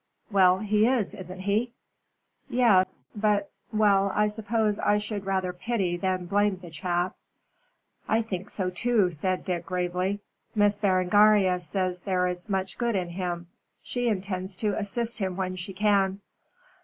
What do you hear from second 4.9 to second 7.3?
should rather pity than blame the chap."